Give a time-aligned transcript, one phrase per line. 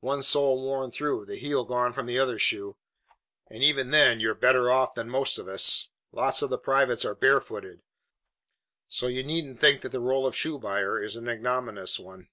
[0.00, 1.24] "One sole worn through.
[1.24, 2.76] The heel gone from the other shoe,
[3.48, 5.88] and even then you're better off than most of us.
[6.12, 7.80] Lots of the privates are barefooted.
[8.88, 12.28] So you needn't think that the role of shoe buyer is an ignominious one."